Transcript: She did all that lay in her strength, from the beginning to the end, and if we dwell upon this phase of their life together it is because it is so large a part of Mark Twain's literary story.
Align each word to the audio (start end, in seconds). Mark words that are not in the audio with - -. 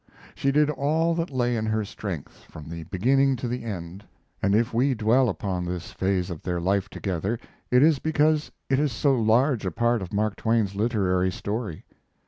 She 0.33 0.51
did 0.51 0.71
all 0.71 1.13
that 1.13 1.29
lay 1.29 1.55
in 1.55 1.67
her 1.67 1.85
strength, 1.85 2.45
from 2.49 2.67
the 2.67 2.85
beginning 2.85 3.35
to 3.35 3.47
the 3.47 3.63
end, 3.63 4.03
and 4.41 4.55
if 4.55 4.73
we 4.73 4.95
dwell 4.95 5.29
upon 5.29 5.63
this 5.63 5.91
phase 5.91 6.31
of 6.31 6.41
their 6.41 6.59
life 6.59 6.89
together 6.89 7.37
it 7.69 7.83
is 7.83 7.99
because 7.99 8.49
it 8.67 8.79
is 8.79 8.91
so 8.91 9.13
large 9.13 9.63
a 9.63 9.69
part 9.69 10.01
of 10.01 10.11
Mark 10.11 10.37
Twain's 10.37 10.73
literary 10.73 11.31
story. 11.31 11.85